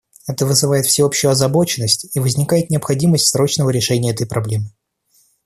[0.27, 4.71] Это вызывает всеобщую озабоченность, и возникает необходимость срочного решения этой проблемы.